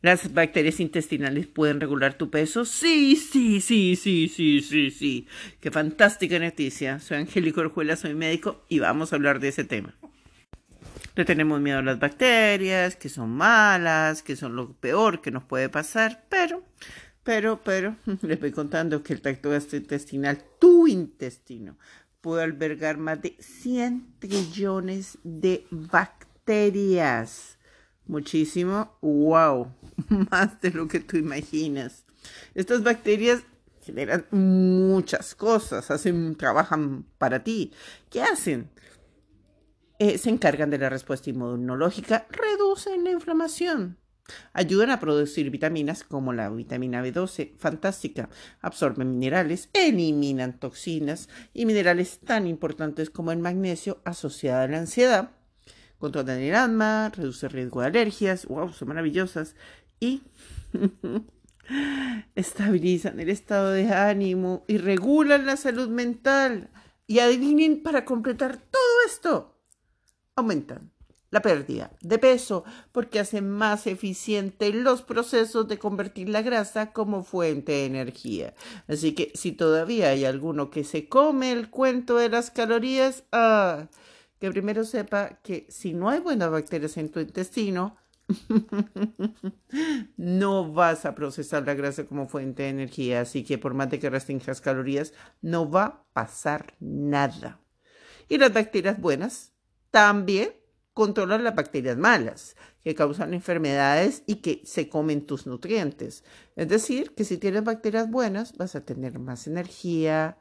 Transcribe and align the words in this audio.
¿Las 0.00 0.32
bacterias 0.32 0.78
intestinales 0.78 1.48
pueden 1.48 1.80
regular 1.80 2.14
tu 2.14 2.30
peso? 2.30 2.64
Sí, 2.64 3.16
sí, 3.16 3.60
sí, 3.60 3.96
sí, 3.96 4.28
sí, 4.28 4.60
sí, 4.60 4.92
sí. 4.92 5.26
Qué 5.60 5.72
fantástica 5.72 6.38
noticia. 6.38 7.00
Soy 7.00 7.16
Angélico 7.18 7.60
Orjuela, 7.60 7.96
soy 7.96 8.14
médico 8.14 8.64
y 8.68 8.78
vamos 8.78 9.12
a 9.12 9.16
hablar 9.16 9.40
de 9.40 9.48
ese 9.48 9.64
tema. 9.64 9.96
Le 11.16 11.24
tenemos 11.24 11.60
miedo 11.60 11.80
a 11.80 11.82
las 11.82 11.98
bacterias, 11.98 12.94
que 12.94 13.08
son 13.08 13.30
malas, 13.30 14.22
que 14.22 14.36
son 14.36 14.54
lo 14.54 14.72
peor 14.74 15.20
que 15.20 15.32
nos 15.32 15.42
puede 15.42 15.68
pasar, 15.68 16.24
pero, 16.28 16.62
pero, 17.24 17.60
pero, 17.64 17.96
les 18.22 18.38
voy 18.38 18.52
contando 18.52 19.02
que 19.02 19.14
el 19.14 19.20
tracto 19.20 19.50
gastrointestinal, 19.50 20.44
tu 20.60 20.86
intestino, 20.86 21.76
puede 22.20 22.44
albergar 22.44 22.98
más 22.98 23.20
de 23.20 23.36
100 23.40 24.14
trillones 24.20 25.18
de 25.24 25.66
bacterias 25.72 27.57
muchísimo, 28.08 28.96
wow, 29.00 29.72
más 30.30 30.60
de 30.60 30.70
lo 30.70 30.88
que 30.88 31.00
tú 31.00 31.16
imaginas. 31.16 32.04
Estas 32.54 32.82
bacterias 32.82 33.42
generan 33.82 34.26
muchas 34.30 35.34
cosas, 35.34 35.90
hacen, 35.90 36.36
trabajan 36.36 37.06
para 37.18 37.42
ti. 37.42 37.72
¿Qué 38.10 38.22
hacen? 38.22 38.70
Eh, 39.98 40.18
se 40.18 40.30
encargan 40.30 40.70
de 40.70 40.78
la 40.78 40.88
respuesta 40.88 41.30
inmunológica, 41.30 42.26
reducen 42.30 43.02
la 43.02 43.10
inflamación, 43.10 43.98
ayudan 44.52 44.90
a 44.90 45.00
producir 45.00 45.50
vitaminas 45.50 46.04
como 46.04 46.32
la 46.32 46.50
vitamina 46.50 47.02
B12, 47.02 47.56
fantástica, 47.56 48.28
absorben 48.60 49.18
minerales, 49.18 49.70
eliminan 49.72 50.60
toxinas 50.60 51.28
y 51.52 51.66
minerales 51.66 52.20
tan 52.20 52.46
importantes 52.46 53.10
como 53.10 53.32
el 53.32 53.38
magnesio 53.38 54.00
asociado 54.04 54.62
a 54.62 54.68
la 54.68 54.78
ansiedad 54.78 55.30
controlan 55.98 56.38
el 56.38 56.54
asma, 56.54 57.10
reduce 57.14 57.48
riesgo 57.48 57.80
de 57.80 57.88
alergias, 57.88 58.46
wow, 58.46 58.72
son 58.72 58.88
maravillosas, 58.88 59.54
y 60.00 60.22
estabilizan 62.34 63.20
el 63.20 63.28
estado 63.28 63.70
de 63.70 63.92
ánimo 63.92 64.64
y 64.68 64.78
regulan 64.78 65.46
la 65.46 65.56
salud 65.56 65.88
mental. 65.88 66.70
Y 67.06 67.20
adivinen, 67.20 67.82
para 67.82 68.04
completar 68.04 68.58
todo 68.58 69.06
esto, 69.06 69.58
aumentan 70.36 70.92
la 71.30 71.42
pérdida 71.42 71.90
de 72.00 72.18
peso 72.18 72.64
porque 72.92 73.20
hacen 73.20 73.50
más 73.50 73.86
eficiente 73.86 74.72
los 74.72 75.02
procesos 75.02 75.68
de 75.68 75.78
convertir 75.78 76.28
la 76.28 76.42
grasa 76.42 76.92
como 76.92 77.22
fuente 77.22 77.72
de 77.72 77.86
energía. 77.86 78.54
Así 78.86 79.12
que 79.14 79.32
si 79.34 79.52
todavía 79.52 80.08
hay 80.08 80.24
alguno 80.24 80.70
que 80.70 80.84
se 80.84 81.08
come 81.08 81.52
el 81.52 81.70
cuento 81.70 82.16
de 82.16 82.30
las 82.30 82.50
calorías, 82.50 83.24
ah, 83.32 83.88
que 84.38 84.50
primero 84.50 84.84
sepa 84.84 85.40
que 85.42 85.66
si 85.68 85.94
no 85.94 86.08
hay 86.08 86.20
buenas 86.20 86.50
bacterias 86.50 86.96
en 86.96 87.10
tu 87.10 87.20
intestino, 87.20 87.96
no 90.16 90.72
vas 90.72 91.04
a 91.04 91.14
procesar 91.14 91.66
la 91.66 91.74
grasa 91.74 92.04
como 92.04 92.28
fuente 92.28 92.64
de 92.64 92.68
energía. 92.70 93.22
Así 93.22 93.44
que 93.44 93.58
por 93.58 93.74
más 93.74 93.90
de 93.90 93.98
que 93.98 94.10
restringas 94.10 94.60
calorías, 94.60 95.12
no 95.40 95.70
va 95.70 95.84
a 95.84 96.04
pasar 96.12 96.74
nada. 96.80 97.60
Y 98.28 98.38
las 98.38 98.52
bacterias 98.52 99.00
buenas 99.00 99.52
también 99.90 100.52
controlan 100.92 101.44
las 101.44 101.54
bacterias 101.54 101.96
malas, 101.96 102.56
que 102.82 102.94
causan 102.94 103.32
enfermedades 103.32 104.24
y 104.26 104.36
que 104.36 104.62
se 104.64 104.88
comen 104.88 105.26
tus 105.26 105.46
nutrientes. 105.46 106.24
Es 106.56 106.68
decir, 106.68 107.14
que 107.14 107.24
si 107.24 107.38
tienes 107.38 107.62
bacterias 107.62 108.10
buenas, 108.10 108.56
vas 108.56 108.74
a 108.74 108.84
tener 108.84 109.18
más 109.20 109.46
energía, 109.46 110.38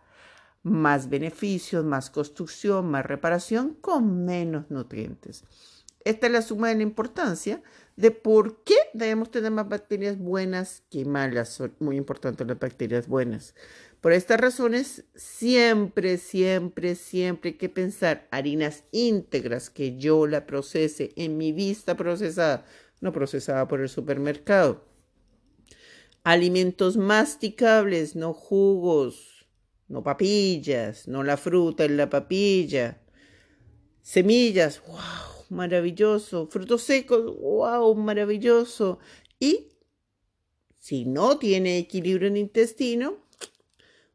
más 0.63 1.09
beneficios, 1.09 1.85
más 1.85 2.09
construcción, 2.09 2.89
más 2.89 3.05
reparación 3.05 3.75
con 3.81 4.25
menos 4.25 4.69
nutrientes. 4.69 5.43
Esta 6.03 6.27
es 6.27 6.33
la 6.33 6.41
suma 6.41 6.69
de 6.69 6.75
la 6.75 6.83
importancia 6.83 7.61
de 7.97 8.11
por 8.11 8.63
qué 8.63 8.75
debemos 8.93 9.29
tener 9.29 9.51
más 9.51 9.67
bacterias 9.67 10.17
buenas 10.17 10.83
que 10.89 11.03
malas. 11.03 11.49
Son 11.49 11.75
muy 11.79 11.97
importantes 11.97 12.47
las 12.47 12.59
bacterias 12.59 13.07
buenas. 13.07 13.55
Por 13.99 14.13
estas 14.13 14.39
razones, 14.39 15.03
siempre, 15.15 16.17
siempre, 16.17 16.95
siempre 16.95 17.49
hay 17.49 17.57
que 17.57 17.67
pensar 17.67 18.27
harinas 18.31 18.83
íntegras 18.91 19.69
que 19.69 19.97
yo 19.97 20.27
la 20.27 20.45
procese 20.45 21.11
en 21.15 21.37
mi 21.37 21.51
vista 21.51 21.97
procesada, 21.97 22.65
no 23.01 23.11
procesada 23.11 23.67
por 23.67 23.81
el 23.81 23.89
supermercado. 23.89 24.85
Alimentos 26.23 26.95
masticables, 26.95 28.15
no 28.15 28.33
jugos, 28.33 29.36
no 29.87 30.03
papillas, 30.03 31.07
no 31.07 31.23
la 31.23 31.37
fruta 31.37 31.85
en 31.85 31.97
la 31.97 32.09
papilla. 32.09 33.01
Semillas, 34.01 34.81
wow, 34.87 35.45
maravilloso. 35.49 36.47
Frutos 36.47 36.83
secos, 36.83 37.37
wow, 37.39 37.95
maravilloso. 37.95 38.99
Y 39.39 39.69
si 40.77 41.05
no 41.05 41.37
tiene 41.37 41.77
equilibrio 41.77 42.27
en 42.27 42.35
el 42.35 42.41
intestino, 42.41 43.17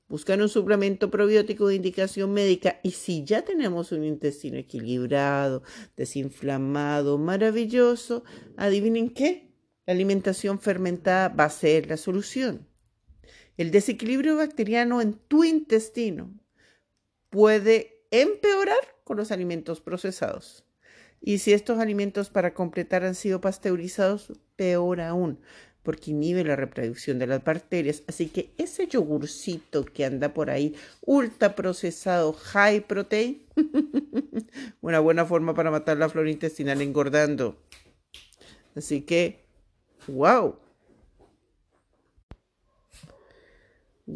buscan 0.09 0.43
un 0.43 0.49
suplemento 0.49 1.11
probiótico 1.11 1.69
de 1.69 1.77
indicación 1.77 2.33
médica. 2.33 2.81
Y 2.83 2.91
si 2.91 3.25
ya 3.25 3.43
tenemos 3.43 3.93
un 3.93 4.05
intestino 4.05 4.59
equilibrado, 4.59 5.63
desinflamado, 5.97 7.19
maravilloso, 7.19 8.25
adivinen 8.57 9.11
qué, 9.11 9.53
la 9.87 9.95
alimentación 9.95 10.61
fermentada 10.61 11.29
va 11.29 11.45
a 11.45 11.51
ser 11.51 11.89
la 11.89 11.97
solución. 11.97 12.72
El 13.57 13.71
desequilibrio 13.71 14.37
bacteriano 14.37 15.01
en 15.01 15.15
tu 15.15 15.45
intestino 15.45 16.33
puede 17.31 18.03
empeorar 18.11 18.79
con 19.05 19.17
los 19.17 19.31
alimentos 19.31 19.81
procesados. 19.81 20.65
Y 21.21 21.39
si 21.39 21.53
estos 21.53 21.79
alimentos 21.79 22.31
para 22.31 22.55
completar 22.55 23.05
han 23.05 23.15
sido 23.15 23.41
pasteurizados, 23.41 24.33
peor 24.57 25.01
aún, 25.01 25.39
porque 25.83 26.11
inhibe 26.13 26.45
la 26.45 26.57
reproducción 26.57 27.19
de 27.19 27.27
las 27.27 27.45
bacterias. 27.45 28.03
Así 28.07 28.29
que 28.29 28.53
ese 28.59 28.87
yogurcito 28.87 29.85
que 29.85 30.05
anda 30.05 30.35
por 30.35 30.51
ahí, 30.51 30.75
ultra 31.01 31.55
procesado, 31.55 32.33
high 32.33 32.87
protein, 32.87 33.47
una 34.81 35.01
buena 35.01 35.25
forma 35.25 35.55
para 35.55 35.71
matar 35.71 35.97
la 35.97 36.09
flora 36.09 36.31
intestinal 36.31 36.81
engordando. 36.83 37.57
Así 38.75 39.03
que, 39.03 39.45
wow. 40.09 40.57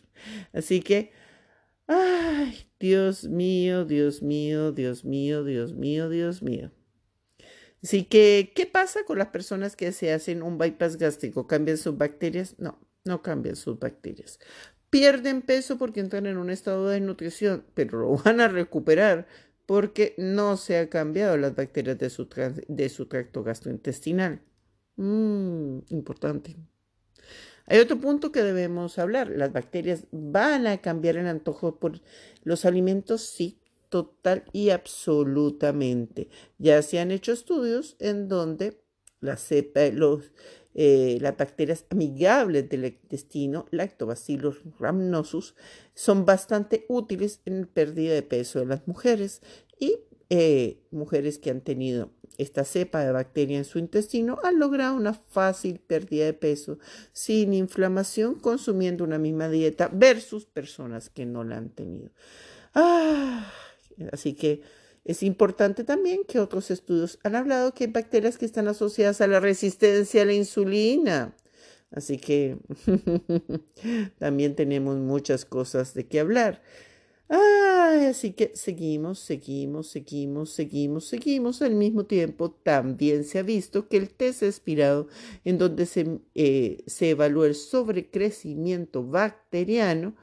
Así 0.52 0.82
que, 0.82 1.12
ay, 1.88 2.70
Dios 2.80 3.26
mío, 3.26 3.86
Dios 3.86 4.22
mío, 4.22 4.72
Dios 4.72 5.06
mío, 5.06 5.44
Dios 5.44 5.74
mío, 5.74 6.10
Dios 6.10 6.42
mío. 6.42 6.72
Así 7.84 8.06
que, 8.06 8.54
¿qué 8.56 8.66
pasa 8.66 9.02
con 9.06 9.18
las 9.18 9.28
personas 9.28 9.76
que 9.76 9.92
se 9.92 10.14
hacen 10.14 10.42
un 10.42 10.58
bypass 10.58 10.98
gástrico? 10.98 11.48
¿Cambian 11.48 11.78
sus 11.78 11.98
bacterias? 11.98 12.56
No, 12.58 12.80
no 13.04 13.22
cambian 13.22 13.58
sus 13.58 13.78
bacterias. 13.78 14.40
Pierden 14.90 15.42
peso 15.42 15.78
porque 15.78 16.00
entran 16.00 16.26
en 16.26 16.38
un 16.38 16.50
estado 16.50 16.88
de 16.88 17.02
nutrición, 17.02 17.66
pero 17.74 18.00
lo 18.00 18.18
van 18.18 18.40
a 18.40 18.48
recuperar 18.48 19.28
porque 19.66 20.16
no 20.18 20.56
se 20.58 20.78
han 20.78 20.88
cambiado 20.88 21.38
las 21.38 21.56
bacterias 21.56 21.98
de 21.98 22.10
su, 22.10 22.28
de 22.68 22.90
su 22.90 23.08
tracto 23.08 23.44
gastrointestinal. 23.44 24.42
Mm, 24.96 25.80
importante. 25.90 26.56
Hay 27.66 27.80
otro 27.80 28.00
punto 28.00 28.32
que 28.32 28.44
debemos 28.44 29.00
hablar. 29.00 29.30
Las 29.30 29.54
bacterias 29.54 30.06
van 30.12 30.68
a 30.68 30.80
cambiar 30.80 31.18
el 31.18 31.28
antojo 31.28 31.80
por 31.80 32.02
los 32.44 32.66
alimentos, 32.66 33.22
sí, 33.22 33.60
total 33.90 34.44
y 34.52 34.70
absolutamente. 34.70 36.30
Ya 36.58 36.82
se 36.82 37.00
han 37.00 37.12
hecho 37.12 37.32
estudios 37.32 37.96
en 38.00 38.28
donde 38.28 38.82
eh, 40.76 41.18
las 41.22 41.38
bacterias 41.38 41.86
amigables 41.90 42.68
del 42.68 42.86
intestino, 42.86 43.68
Lactobacillus 43.72 44.62
rhamnosus, 44.80 45.56
son 45.94 46.26
bastante 46.26 46.86
útiles 46.90 47.42
en 47.46 47.62
la 47.62 47.68
pérdida 47.68 48.14
de 48.14 48.24
peso 48.24 48.60
de 48.60 48.66
las 48.66 48.88
mujeres 48.88 49.42
y 49.80 50.00
eh, 50.30 50.82
mujeres 50.92 51.38
que 51.38 51.52
han 51.52 51.62
tenido 51.62 52.12
esta 52.38 52.64
cepa 52.64 53.04
de 53.04 53.12
bacteria 53.12 53.58
en 53.58 53.66
su 53.66 53.80
intestino 53.80 54.40
han 54.44 54.60
logrado 54.60 54.96
una 54.96 55.14
fácil 55.14 55.80
pérdida 55.80 56.26
de 56.26 56.34
peso 56.34 56.80
sin 57.12 57.54
inflamación 57.54 58.36
consumiendo 58.36 59.04
una 59.04 59.18
misma 59.18 59.50
dieta 59.50 59.90
versus 59.92 60.46
personas 60.46 61.10
que 61.10 61.26
no 61.26 61.44
la 61.44 61.58
han 61.58 61.70
tenido. 61.70 62.12
Ah, 62.74 63.52
así 64.12 64.34
que 64.34 64.62
es 65.06 65.22
importante 65.22 65.84
también 65.84 66.24
que 66.26 66.40
otros 66.40 66.72
estudios 66.72 67.20
han 67.24 67.36
hablado 67.36 67.74
que 67.74 67.86
hay 67.86 67.92
bacterias 67.92 68.38
que 68.38 68.46
están 68.46 68.68
asociadas 68.68 69.20
a 69.22 69.28
la 69.28 69.40
resistencia 69.40 70.22
a 70.22 70.26
la 70.26 70.34
insulina. 70.34 71.36
Así 71.92 72.18
que 72.18 72.58
también 74.18 74.56
tenemos 74.56 74.98
muchas 74.98 75.46
cosas 75.46 75.94
de 75.94 76.08
qué 76.08 76.20
hablar. 76.20 76.64
Así 78.14 78.34
que 78.34 78.52
seguimos, 78.56 79.20
seguimos, 79.20 79.88
seguimos, 79.88 80.52
seguimos, 80.52 81.06
seguimos. 81.06 81.62
Al 81.62 81.76
mismo 81.76 82.06
tiempo, 82.06 82.52
también 82.52 83.24
se 83.24 83.40
ha 83.40 83.44
visto 83.44 83.88
que 83.88 83.98
el 83.98 84.10
test 84.10 84.44
expirado, 84.44 85.08
en 85.44 85.58
donde 85.58 85.86
se, 85.86 86.20
eh, 86.36 86.84
se 86.86 87.12
evalúa 87.12 87.48
el 87.48 87.56
sobrecrecimiento 87.56 89.04
bacteriano, 89.04 90.16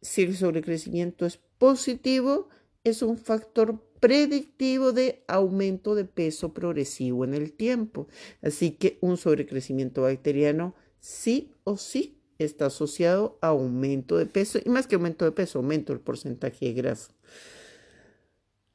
si 0.00 0.22
el 0.22 0.36
sobrecrecimiento 0.36 1.26
es 1.26 1.38
positivo, 1.58 2.48
es 2.84 3.02
un 3.02 3.18
factor 3.18 3.84
predictivo 4.00 4.92
de 4.92 5.24
aumento 5.26 5.94
de 5.94 6.04
peso 6.04 6.54
progresivo 6.54 7.24
en 7.24 7.34
el 7.34 7.52
tiempo. 7.52 8.08
Así 8.42 8.72
que 8.72 8.98
un 9.00 9.16
sobrecrecimiento 9.16 10.02
bacteriano 10.02 10.74
sí 11.00 11.52
o 11.64 11.76
sí 11.76 12.17
está 12.38 12.66
asociado 12.66 13.38
a 13.40 13.48
aumento 13.48 14.16
de 14.16 14.26
peso 14.26 14.58
y 14.64 14.68
más 14.68 14.86
que 14.86 14.94
aumento 14.94 15.24
de 15.24 15.32
peso, 15.32 15.58
aumento 15.58 15.92
del 15.92 16.00
porcentaje 16.00 16.66
de 16.66 16.72
grasa. 16.72 17.12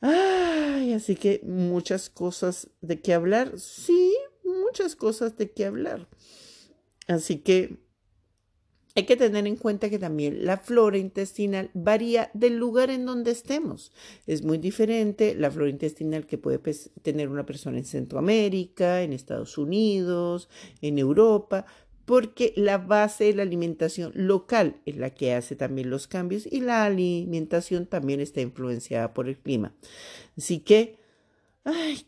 Ay, 0.01 0.94
así 0.94 1.15
que 1.15 1.39
muchas 1.44 2.10
cosas 2.10 2.69
de 2.81 3.00
qué 3.00 3.13
hablar. 3.13 3.57
Sí, 3.57 4.13
muchas 4.44 4.95
cosas 4.95 5.38
de 5.38 5.51
qué 5.51 5.65
hablar. 5.65 6.07
Así 7.07 7.38
que 7.38 7.77
hay 8.95 9.06
que 9.06 9.15
tener 9.15 9.48
en 9.48 9.56
cuenta 9.56 9.89
que 9.89 9.98
también 9.98 10.45
la 10.45 10.57
flora 10.57 10.98
intestinal 10.98 11.71
varía 11.74 12.30
del 12.33 12.57
lugar 12.57 12.92
en 12.92 13.06
donde 13.06 13.31
estemos. 13.31 13.92
Es 14.27 14.44
muy 14.44 14.60
diferente 14.60 15.33
la 15.33 15.50
flora 15.50 15.71
intestinal 15.71 16.27
que 16.27 16.38
puede 16.38 16.60
tener 17.01 17.30
una 17.30 17.45
persona 17.45 17.80
en 17.80 17.86
Centroamérica, 17.86 19.01
en 19.01 19.13
Estados 19.13 19.57
Unidos, 19.57 20.48
en 20.81 21.00
Europa, 21.00 21.65
porque 22.05 22.53
la 22.55 22.77
base 22.77 23.25
de 23.25 23.33
la 23.33 23.44
alimentación 23.44 24.11
local 24.15 24.81
es 24.85 24.97
la 24.97 25.11
que 25.11 25.33
hace 25.33 25.55
también 25.55 25.89
los 25.89 26.07
cambios 26.07 26.45
y 26.51 26.61
la 26.61 26.85
alimentación 26.85 27.85
también 27.85 28.19
está 28.19 28.41
influenciada 28.41 29.13
por 29.13 29.27
el 29.27 29.38
clima. 29.38 29.73
Así 30.38 30.59
que 30.59 30.97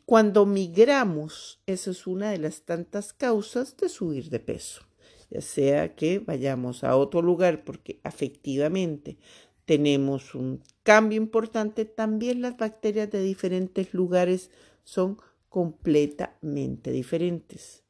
cuando 0.05 0.45
migramos, 0.45 1.61
eso 1.65 1.91
es 1.91 2.07
una 2.07 2.31
de 2.31 2.39
las 2.39 2.63
tantas 2.63 3.13
causas 3.13 3.77
de 3.77 3.89
subir 3.89 4.29
de 4.29 4.39
peso 4.39 4.81
ya 5.29 5.41
sea 5.41 5.95
que 5.95 6.19
vayamos 6.19 6.83
a 6.83 6.95
otro 6.95 7.21
lugar 7.21 7.63
porque 7.63 7.99
efectivamente 8.03 9.17
tenemos 9.65 10.35
un 10.35 10.61
cambio 10.83 11.17
importante, 11.17 11.85
también 11.85 12.41
las 12.41 12.57
bacterias 12.57 13.09
de 13.09 13.21
diferentes 13.21 13.93
lugares 13.93 14.51
son 14.83 15.17
completamente 15.49 16.91
diferentes. 16.91 17.84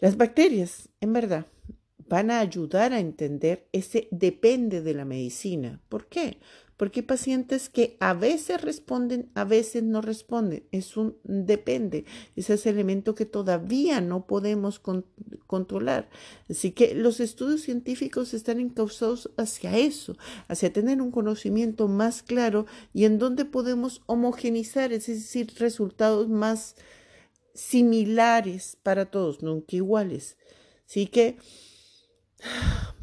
Las 0.00 0.16
bacterias, 0.16 0.88
en 1.00 1.12
verdad, 1.12 1.46
van 2.08 2.30
a 2.30 2.40
ayudar 2.40 2.92
a 2.92 3.00
entender 3.00 3.68
ese 3.72 4.08
depende 4.10 4.80
de 4.80 4.94
la 4.94 5.04
medicina. 5.04 5.80
¿Por 5.88 6.06
qué? 6.06 6.38
porque 6.78 7.00
hay 7.00 7.06
pacientes 7.06 7.68
que 7.68 7.96
a 7.98 8.14
veces 8.14 8.62
responden, 8.62 9.30
a 9.34 9.44
veces 9.44 9.82
no 9.82 10.00
responden. 10.00 10.62
Es 10.70 10.96
un 10.96 11.16
depende, 11.24 12.04
es 12.36 12.48
ese 12.50 12.70
elemento 12.70 13.16
que 13.16 13.26
todavía 13.26 14.00
no 14.00 14.26
podemos 14.26 14.80
controlar. 15.48 16.08
Así 16.48 16.70
que 16.70 16.94
los 16.94 17.18
estudios 17.18 17.62
científicos 17.62 18.32
están 18.32 18.60
encausados 18.60 19.30
hacia 19.36 19.76
eso, 19.76 20.16
hacia 20.46 20.72
tener 20.72 21.02
un 21.02 21.10
conocimiento 21.10 21.88
más 21.88 22.22
claro 22.22 22.66
y 22.94 23.04
en 23.04 23.18
donde 23.18 23.44
podemos 23.44 24.02
homogenizar, 24.06 24.92
es 24.92 25.08
decir, 25.08 25.52
resultados 25.58 26.28
más 26.28 26.76
similares 27.58 28.76
para 28.82 29.10
todos, 29.10 29.42
nunca 29.42 29.76
iguales. 29.76 30.36
Así 30.86 31.06
que 31.06 31.38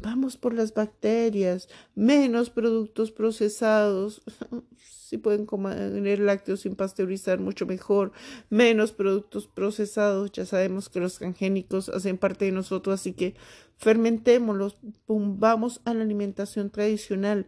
Vamos 0.00 0.36
por 0.36 0.54
las 0.54 0.72
bacterias, 0.72 1.68
menos 1.94 2.50
productos 2.50 3.10
procesados. 3.12 4.22
Si 5.06 5.18
pueden 5.18 5.46
comer 5.46 6.18
lácteos 6.18 6.62
sin 6.62 6.74
pasteurizar, 6.74 7.38
mucho 7.38 7.64
mejor. 7.64 8.10
Menos 8.50 8.90
productos 8.90 9.46
procesados. 9.46 10.32
Ya 10.32 10.44
sabemos 10.44 10.88
que 10.88 10.98
los 10.98 11.18
transgénicos 11.18 11.88
hacen 11.90 12.18
parte 12.18 12.46
de 12.46 12.50
nosotros, 12.50 13.00
así 13.00 13.12
que 13.12 13.36
fermentémoslos. 13.76 14.78
Vamos 15.06 15.80
a 15.84 15.94
la 15.94 16.02
alimentación 16.02 16.70
tradicional, 16.70 17.46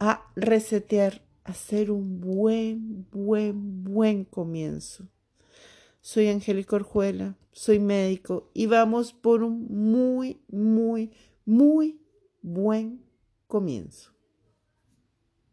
a 0.00 0.28
resetear, 0.34 1.22
a 1.44 1.52
hacer 1.52 1.92
un 1.92 2.20
buen, 2.20 3.06
buen, 3.12 3.84
buen 3.84 4.24
comienzo. 4.24 5.08
Soy 6.10 6.28
Angélica 6.28 6.74
Orjuela, 6.76 7.36
soy 7.52 7.78
médico 7.78 8.48
y 8.54 8.64
vamos 8.64 9.12
por 9.12 9.42
un 9.42 9.66
muy, 9.68 10.40
muy, 10.48 11.12
muy 11.44 12.00
buen 12.40 13.04
comienzo. 13.46 14.17